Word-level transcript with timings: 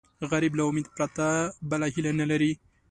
غریب 0.31 0.53
له 0.57 0.63
امید 0.69 0.87
پرته 0.95 1.25
بله 1.69 1.85
هیله 1.93 2.11
نه 2.19 2.25
لري 2.31 2.51